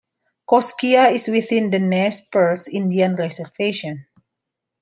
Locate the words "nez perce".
1.77-2.67